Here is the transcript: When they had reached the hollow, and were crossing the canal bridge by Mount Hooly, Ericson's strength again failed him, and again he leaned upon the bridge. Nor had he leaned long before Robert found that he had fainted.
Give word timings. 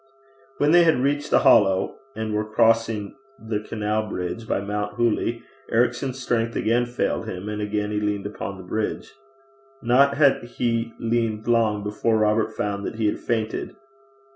When 0.57 0.71
they 0.71 0.83
had 0.83 0.97
reached 1.03 1.29
the 1.29 1.41
hollow, 1.41 1.99
and 2.15 2.33
were 2.33 2.43
crossing 2.51 3.13
the 3.39 3.59
canal 3.59 4.09
bridge 4.09 4.47
by 4.47 4.59
Mount 4.59 4.95
Hooly, 4.95 5.43
Ericson's 5.71 6.19
strength 6.19 6.55
again 6.55 6.87
failed 6.87 7.27
him, 7.29 7.47
and 7.47 7.61
again 7.61 7.91
he 7.91 7.99
leaned 7.99 8.25
upon 8.25 8.57
the 8.57 8.63
bridge. 8.63 9.13
Nor 9.83 10.15
had 10.15 10.41
he 10.43 10.91
leaned 10.97 11.47
long 11.47 11.83
before 11.83 12.17
Robert 12.17 12.51
found 12.51 12.83
that 12.83 12.95
he 12.95 13.05
had 13.05 13.19
fainted. 13.19 13.75